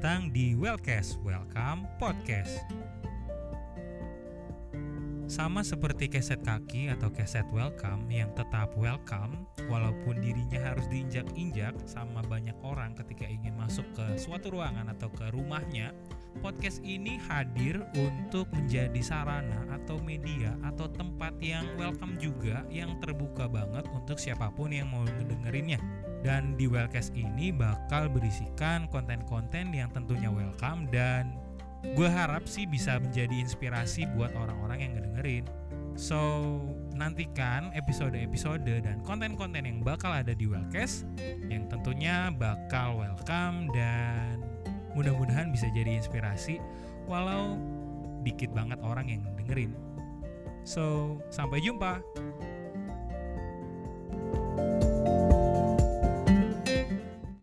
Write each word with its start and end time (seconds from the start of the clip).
datang 0.00 0.32
di 0.32 0.56
Wellcast, 0.56 1.20
Welcome 1.20 1.84
Podcast. 2.00 2.64
Sama 5.28 5.60
seperti 5.60 6.08
keset 6.08 6.40
kaki 6.40 6.88
atau 6.88 7.12
keset 7.12 7.44
welcome 7.52 8.08
yang 8.08 8.32
tetap 8.32 8.72
welcome 8.80 9.44
walaupun 9.68 10.16
dirinya 10.24 10.56
harus 10.72 10.88
diinjak-injak 10.88 11.76
sama 11.84 12.24
banyak 12.24 12.56
orang 12.64 12.96
ketika 12.96 13.28
ingin 13.28 13.52
masuk 13.60 13.84
ke 13.92 14.16
suatu 14.16 14.48
ruangan 14.48 14.88
atau 14.88 15.12
ke 15.12 15.28
rumahnya, 15.36 15.92
podcast 16.38 16.78
ini 16.86 17.18
hadir 17.26 17.82
untuk 17.98 18.46
menjadi 18.54 19.02
sarana 19.02 19.66
atau 19.74 19.98
media 20.00 20.54
atau 20.62 20.86
tempat 20.86 21.34
yang 21.42 21.66
welcome 21.74 22.14
juga 22.22 22.62
yang 22.70 22.96
terbuka 23.02 23.50
banget 23.50 23.82
untuk 23.90 24.16
siapa 24.22 24.48
pun 24.54 24.70
yang 24.70 24.86
mau 24.86 25.02
ngedengerinnya. 25.02 25.82
Dan 26.20 26.54
di 26.54 26.68
Wellcast 26.68 27.16
ini 27.16 27.50
bakal 27.50 28.12
berisikan 28.12 28.86
konten-konten 28.92 29.72
yang 29.74 29.88
tentunya 29.90 30.28
welcome 30.28 30.86
dan 30.92 31.34
gue 31.96 32.08
harap 32.08 32.44
sih 32.44 32.68
bisa 32.68 33.00
menjadi 33.00 33.32
inspirasi 33.40 34.04
buat 34.14 34.30
orang-orang 34.36 34.84
yang 34.84 34.92
ngedengerin. 35.00 35.44
So, 35.96 36.20
nantikan 36.96 37.72
episode-episode 37.72 38.64
dan 38.64 39.00
konten-konten 39.04 39.64
yang 39.64 39.80
bakal 39.80 40.12
ada 40.12 40.36
di 40.36 40.44
Wellcast 40.44 41.08
yang 41.48 41.68
tentunya 41.72 42.28
bakal 42.32 43.00
welcome 43.00 43.72
dan 43.72 44.39
mudah-mudahan 44.94 45.50
bisa 45.54 45.70
jadi 45.70 45.98
inspirasi 45.98 46.58
walau 47.06 47.56
dikit 48.22 48.52
banget 48.52 48.78
orang 48.84 49.08
yang 49.08 49.22
dengerin. 49.38 49.72
So, 50.62 51.16
sampai 51.32 51.64
jumpa. 51.64 52.04